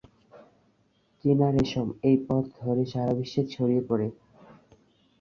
চীনা 1.19 1.47
রেশম 1.51 1.87
এই 2.03 2.17
পথ 2.27 2.43
ধরে 2.59 2.83
সারা 2.85 3.13
বিশ্বে 3.19 3.41
ছড়িয়ে 3.45 3.83
পড়ে। 3.89 4.07